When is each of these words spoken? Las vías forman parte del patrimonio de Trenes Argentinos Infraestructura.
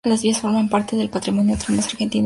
Las 0.03 0.23
vías 0.23 0.39
forman 0.39 0.67
parte 0.67 0.95
del 0.95 1.11
patrimonio 1.11 1.55
de 1.55 1.63
Trenes 1.63 1.85
Argentinos 1.85 1.89
Infraestructura. 2.09 2.19